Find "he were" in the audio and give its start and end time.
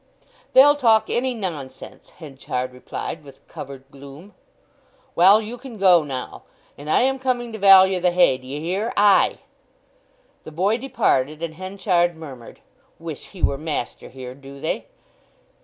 13.27-13.59